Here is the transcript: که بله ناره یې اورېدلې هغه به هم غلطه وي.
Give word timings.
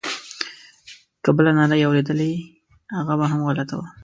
که 1.23 1.29
بله 1.37 1.51
ناره 1.57 1.75
یې 1.81 1.85
اورېدلې 1.87 2.31
هغه 2.97 3.13
به 3.19 3.25
هم 3.31 3.39
غلطه 3.47 3.75
وي. 3.79 3.87